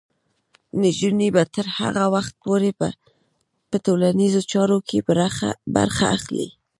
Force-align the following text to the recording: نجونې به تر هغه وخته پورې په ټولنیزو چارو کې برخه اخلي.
نجونې 0.81 1.29
به 1.35 1.43
تر 1.55 1.65
هغه 1.77 2.03
وخته 2.13 2.35
پورې 2.43 2.69
په 3.69 3.77
ټولنیزو 3.85 4.41
چارو 4.51 4.77
کې 4.87 4.97
برخه 5.77 6.05
اخلي. 6.17 6.47